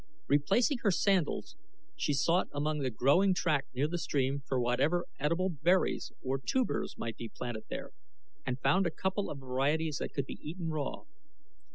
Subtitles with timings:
[0.27, 1.55] Replacing her sandals
[1.95, 6.97] she sought among the growing track near the stream for whatever edible berries or tubers
[6.97, 7.91] might be planted there,
[8.43, 11.03] and found a couple of varieties that could be eaten raw.